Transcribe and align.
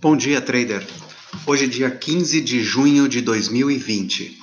Bom 0.00 0.16
dia, 0.16 0.40
trader. 0.40 0.84
Hoje 1.46 1.66
é 1.66 1.68
dia 1.68 1.90
15 1.90 2.40
de 2.40 2.62
junho 2.62 3.06
de 3.06 3.20
2020. 3.20 4.30
Uh, 4.30 4.34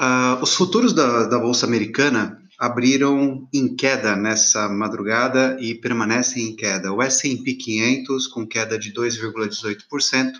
ah, 0.00 0.40
os 0.42 0.54
futuros 0.54 0.92
da, 0.92 1.28
da 1.28 1.38
Bolsa 1.38 1.64
Americana 1.64 2.42
abriram 2.58 3.48
em 3.54 3.76
queda 3.76 4.16
nessa 4.16 4.68
madrugada 4.68 5.56
e 5.60 5.72
permanecem 5.72 6.48
em 6.48 6.56
queda. 6.56 6.92
O 6.92 7.00
S&P 7.00 7.54
500 7.54 8.26
com 8.26 8.44
queda 8.44 8.76
de 8.76 8.92
2,18%, 8.92 10.32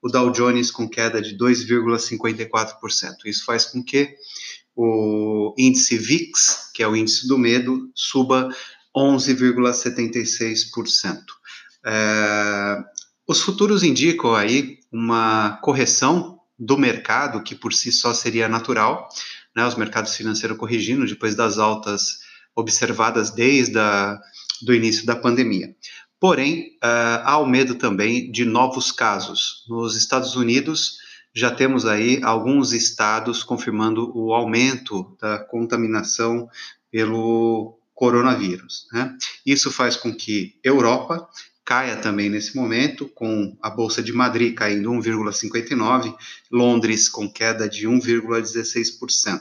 o 0.00 0.08
Dow 0.08 0.30
Jones 0.30 0.70
com 0.70 0.88
queda 0.88 1.20
de 1.20 1.36
2,54%. 1.36 3.26
Isso 3.26 3.44
faz 3.44 3.66
com 3.66 3.84
que 3.84 4.14
o 4.74 5.54
índice 5.58 5.98
VIX, 5.98 6.70
que 6.72 6.82
é 6.82 6.88
o 6.88 6.96
índice 6.96 7.28
do 7.28 7.36
medo, 7.36 7.90
suba 7.94 8.48
11,76%. 8.96 11.20
É, 11.84 12.96
os 13.26 13.40
futuros 13.40 13.82
indicam 13.82 14.34
aí 14.34 14.78
uma 14.90 15.58
correção 15.62 16.38
do 16.58 16.78
mercado, 16.78 17.42
que 17.42 17.54
por 17.54 17.72
si 17.72 17.92
só 17.92 18.14
seria 18.14 18.48
natural, 18.48 19.08
né, 19.54 19.66
os 19.66 19.74
mercados 19.74 20.14
financeiros 20.14 20.56
corrigindo 20.56 21.06
depois 21.06 21.34
das 21.34 21.58
altas 21.58 22.20
observadas 22.54 23.30
desde 23.30 23.78
do 24.62 24.74
início 24.74 25.04
da 25.04 25.14
pandemia. 25.14 25.74
Porém, 26.18 26.78
uh, 26.82 27.20
há 27.24 27.38
o 27.38 27.46
medo 27.46 27.74
também 27.74 28.30
de 28.30 28.44
novos 28.44 28.90
casos. 28.90 29.64
Nos 29.68 29.96
Estados 29.96 30.34
Unidos, 30.34 30.98
já 31.34 31.50
temos 31.50 31.84
aí 31.84 32.20
alguns 32.22 32.72
estados 32.72 33.42
confirmando 33.42 34.10
o 34.16 34.32
aumento 34.32 35.14
da 35.20 35.38
contaminação 35.38 36.48
pelo 36.90 37.78
coronavírus. 37.94 38.86
Né? 38.90 39.14
Isso 39.44 39.70
faz 39.70 39.96
com 39.96 40.14
que 40.14 40.58
Europa 40.64 41.28
caia 41.66 41.96
também 41.96 42.30
nesse 42.30 42.54
momento, 42.54 43.08
com 43.08 43.56
a 43.60 43.68
Bolsa 43.68 44.00
de 44.00 44.12
Madrid 44.12 44.54
caindo 44.54 44.88
1,59%, 44.88 46.16
Londres 46.50 47.08
com 47.08 47.28
queda 47.28 47.68
de 47.68 47.88
1,16%. 47.88 49.40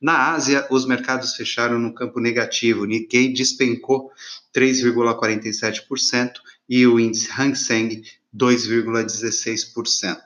Na 0.00 0.30
Ásia, 0.30 0.64
os 0.70 0.86
mercados 0.86 1.34
fecharam 1.34 1.76
no 1.76 1.92
campo 1.92 2.20
negativo, 2.20 2.84
Nikkei 2.84 3.32
despencou 3.32 4.12
3,47% 4.54 6.34
e 6.68 6.86
o 6.86 7.00
índice 7.00 7.28
Hang 7.36 7.58
Seng 7.58 8.04
2,16%. 8.32 10.16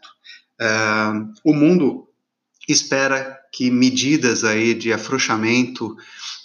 Uh, 0.61 1.33
o 1.43 1.55
mundo 1.55 2.07
espera 2.69 3.42
que 3.53 3.71
medidas 3.71 4.45
aí 4.45 4.73
de 4.73 4.93
afrouxamento 4.93 5.95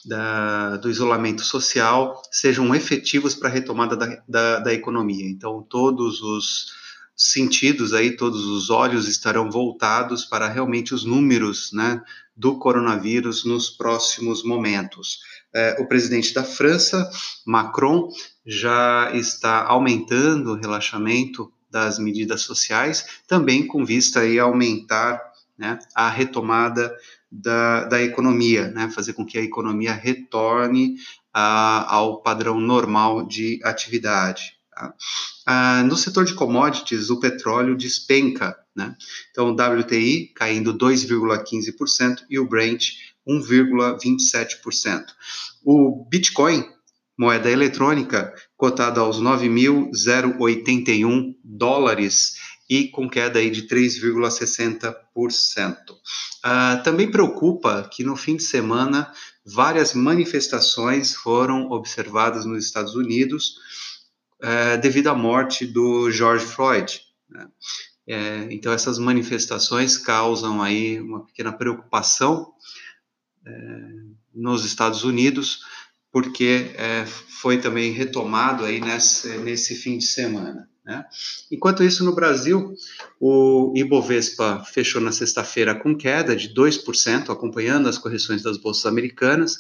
da, 0.06 0.76
do 0.78 0.90
isolamento 0.90 1.42
social 1.42 2.22
sejam 2.30 2.76
efetivos 2.76 3.34
para 3.34 3.48
a 3.48 3.52
retomada 3.52 3.96
da, 3.96 4.22
da, 4.28 4.60
da, 4.60 4.74
economia. 4.74 5.26
Então, 5.26 5.66
todos 5.70 6.22
os 6.22 6.68
sentidos 7.16 7.94
aí, 7.94 8.16
todos 8.16 8.46
os 8.46 8.70
olhos 8.70 9.08
estarão 9.08 9.50
voltados 9.50 10.26
para 10.26 10.48
realmente 10.48 10.94
os 10.94 11.04
números, 11.04 11.72
né, 11.74 12.02
do 12.36 12.60
coronavírus 12.60 13.44
nos 13.44 13.70
próximos 13.70 14.44
momentos. 14.44 15.20
É, 15.56 15.78
o 15.80 15.88
presidente 15.88 16.34
da 16.34 16.44
França, 16.44 17.10
Macron, 17.46 18.10
já 18.46 19.12
está 19.14 19.66
aumentando 19.66 20.52
o 20.52 20.56
relaxamento 20.56 21.52
das 21.72 21.98
medidas 21.98 22.42
sociais, 22.42 23.22
também 23.28 23.66
com 23.66 23.84
vista 23.84 24.22
a 24.22 24.44
aumentar 24.44 25.20
né, 25.58 25.80
a 25.96 26.10
retomada 26.10 26.94
da, 27.32 27.86
da 27.86 28.02
economia, 28.02 28.68
né, 28.70 28.90
fazer 28.90 29.14
com 29.14 29.26
que 29.26 29.38
a 29.38 29.44
economia 29.44 29.94
retorne 29.94 30.96
a, 31.34 31.96
ao 31.96 32.22
padrão 32.22 32.60
normal 32.60 33.26
de 33.26 33.60
atividade. 33.64 34.58
Tá? 34.72 34.94
Ah, 35.46 35.84
no 35.84 35.98
setor 35.98 36.26
de 36.26 36.34
commodities, 36.34 37.10
o 37.10 37.20
petróleo 37.20 37.76
despenca, 37.76 38.56
né? 38.76 38.96
então 39.32 39.50
o 39.50 39.54
WTI 39.54 40.32
caindo 40.36 40.78
2,15% 40.78 42.24
e 42.30 42.38
o 42.38 42.48
Brent 42.48 42.92
1,27%. 43.28 45.06
O 45.64 46.06
Bitcoin, 46.10 46.64
moeda 47.18 47.50
eletrônica, 47.50 48.32
cotada 48.56 49.02
aos 49.02 49.20
9.081 49.22 51.36
dólares, 51.44 52.36
e 52.70 52.90
com 52.90 53.10
queda 53.10 53.40
aí 53.40 53.50
de 53.50 53.64
3,60%. 53.64 54.96
Uh, 56.46 56.84
também 56.84 57.10
preocupa 57.10 57.90
que 57.92 58.04
no 58.04 58.16
fim 58.16 58.36
de 58.36 58.44
semana 58.44 59.12
várias 59.46 59.94
manifestações 59.94 61.16
foram 61.16 61.72
observadas 61.72 62.46
nos 62.46 62.66
Estados 62.66 62.96
Unidos 62.96 63.56
uh, 64.44 64.80
devido 64.82 65.08
à 65.08 65.16
morte 65.16 65.66
do 65.66 66.12
George 66.12 66.46
Floyd. 66.46 67.02
Né? 67.30 67.48
É, 68.08 68.48
então 68.52 68.72
essas 68.72 68.98
manifestações 68.98 69.98
causam 69.98 70.64
aí 70.64 71.00
uma 71.02 71.26
pequena 71.26 71.52
preocupação 71.52 72.54
é, 73.46 73.52
nos 74.34 74.64
Estados 74.64 75.04
Unidos, 75.04 75.60
porque 76.10 76.72
é, 76.76 77.06
foi 77.06 77.60
também 77.60 77.92
retomado 77.92 78.64
aí 78.64 78.80
nesse, 78.80 79.38
nesse 79.40 79.76
fim 79.76 79.98
de 79.98 80.06
semana. 80.06 80.70
Né? 80.88 81.06
Enquanto 81.52 81.84
isso, 81.84 82.04
no 82.06 82.16
Brasil, 82.16 82.74
o 83.20 83.74
Ibovespa 83.76 84.64
fechou 84.64 85.02
na 85.02 85.12
sexta-feira 85.12 85.76
com 85.76 85.94
queda 85.94 86.34
de 86.34 86.54
2%, 86.54 87.30
acompanhando 87.30 87.90
as 87.90 87.98
correções 87.98 88.42
das 88.42 88.58
bolsas 88.58 88.86
americanas, 88.86 89.60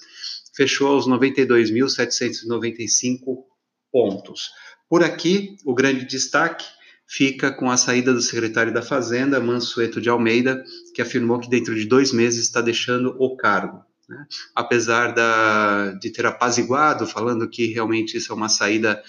fechou 0.55 0.87
aos 0.87 1.05
92.795 1.05 3.43
pontos. 3.91 4.51
Por 4.89 5.03
aqui, 5.03 5.57
o 5.65 5.75
grande 5.75 6.05
destaque 6.05 6.63
fica 7.05 7.51
com 7.51 7.69
a 7.69 7.75
saída 7.75 8.13
do 8.13 8.21
secretário 8.21 8.73
da 8.73 8.81
Fazenda, 8.81 9.41
Mansueto 9.41 9.99
de 9.99 10.07
Almeida, 10.07 10.63
que 10.95 11.01
afirmou 11.01 11.41
que 11.41 11.49
dentro 11.49 11.75
de 11.75 11.83
dois 11.85 12.13
meses 12.13 12.45
está 12.45 12.61
deixando 12.61 13.13
o 13.19 13.35
cargo. 13.35 13.83
Né? 14.07 14.25
Apesar 14.55 15.13
da, 15.13 15.91
de 15.93 16.09
ter 16.09 16.25
apaziguado, 16.25 17.05
falando 17.05 17.49
que 17.49 17.67
realmente 17.67 18.17
isso 18.17 18.31
é 18.31 18.35
uma 18.35 18.49
saída 18.49 19.01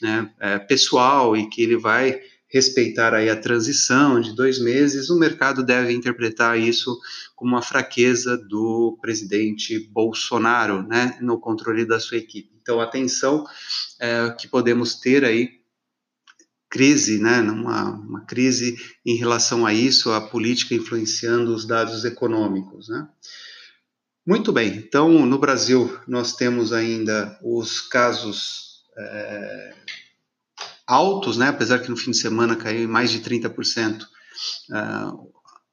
né, 0.00 0.32
é, 0.40 0.58
pessoal 0.58 1.36
e 1.36 1.48
que 1.48 1.62
ele 1.62 1.76
vai 1.76 2.20
respeitar 2.48 3.12
aí 3.12 3.28
a 3.28 3.36
transição 3.36 4.20
de 4.20 4.34
dois 4.34 4.58
meses, 4.58 5.10
o 5.10 5.18
mercado 5.18 5.64
deve 5.64 5.92
interpretar 5.92 6.58
isso 6.58 6.98
como 7.34 7.52
uma 7.52 7.62
fraqueza 7.62 8.38
do 8.38 8.96
presidente 9.02 9.78
Bolsonaro, 9.90 10.82
né, 10.82 11.18
no 11.20 11.38
controle 11.38 11.84
da 11.84 12.00
sua 12.00 12.16
equipe. 12.16 12.56
Então, 12.62 12.80
atenção 12.80 13.44
é, 14.00 14.30
que 14.38 14.48
podemos 14.48 14.94
ter 14.94 15.24
aí 15.24 15.60
crise, 16.70 17.18
né, 17.18 17.40
uma, 17.40 17.90
uma 17.90 18.24
crise 18.24 18.76
em 19.04 19.16
relação 19.16 19.66
a 19.66 19.74
isso, 19.74 20.10
a 20.12 20.20
política 20.20 20.74
influenciando 20.74 21.54
os 21.54 21.66
dados 21.66 22.04
econômicos, 22.04 22.88
né. 22.88 23.08
Muito 24.26 24.52
bem, 24.52 24.78
então 24.78 25.24
no 25.24 25.38
Brasil 25.38 26.00
nós 26.04 26.34
temos 26.34 26.72
ainda 26.72 27.38
os 27.40 27.80
casos 27.80 28.82
é, 28.98 29.74
altos, 30.84 31.36
né, 31.36 31.48
apesar 31.48 31.78
que 31.78 31.88
no 31.88 31.96
fim 31.96 32.10
de 32.10 32.16
semana 32.16 32.56
caiu 32.56 32.82
em 32.82 32.88
mais 32.88 33.12
de 33.12 33.20
30% 33.20 34.02
é, 34.02 34.06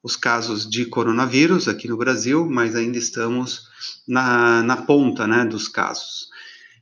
os 0.00 0.14
casos 0.14 0.70
de 0.70 0.86
coronavírus 0.86 1.66
aqui 1.66 1.88
no 1.88 1.96
Brasil, 1.96 2.48
mas 2.48 2.76
ainda 2.76 2.96
estamos 2.96 3.66
na, 4.06 4.62
na 4.62 4.76
ponta 4.76 5.26
né, 5.26 5.44
dos 5.44 5.66
casos. 5.66 6.28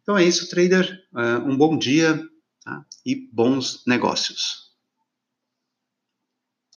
Então 0.02 0.18
é 0.18 0.24
isso, 0.24 0.50
trader. 0.50 1.00
É, 1.16 1.38
um 1.38 1.56
bom 1.56 1.78
dia 1.78 2.22
tá? 2.62 2.84
e 3.06 3.14
bons 3.32 3.82
negócios. 3.86 4.71